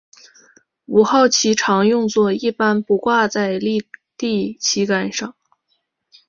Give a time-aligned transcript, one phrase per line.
[0.87, 3.85] 五号旗常用作一般不挂在立
[4.17, 5.35] 地旗杆上。